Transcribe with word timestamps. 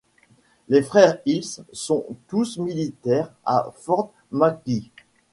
Les 0.67 0.81
frères 0.81 1.19
Hill 1.27 1.43
sont 1.73 2.05
tous 2.27 2.57
militaires 2.57 3.31
à 3.45 3.71
Fort 3.75 4.11
McGee. 4.31 4.89